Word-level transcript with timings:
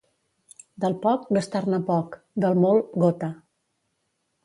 Del 0.85 0.95
poc, 1.03 1.27
gastar-ne 1.37 1.81
poc; 1.91 2.19
del 2.47 2.61
molt, 2.67 2.91
gota. 3.07 3.33